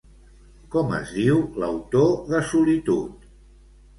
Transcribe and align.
Com 0.75 0.93
es 0.99 1.09
diu 1.17 1.37
l'autor 1.63 2.09
de 2.31 2.41
"Solitud"? 2.53 3.29